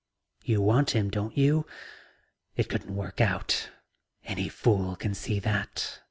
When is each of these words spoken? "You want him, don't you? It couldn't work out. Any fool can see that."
"You 0.43 0.63
want 0.63 0.95
him, 0.95 1.11
don't 1.11 1.37
you? 1.37 1.67
It 2.55 2.69
couldn't 2.69 2.95
work 2.95 3.21
out. 3.21 3.69
Any 4.25 4.49
fool 4.49 4.95
can 4.95 5.13
see 5.13 5.37
that." 5.37 5.99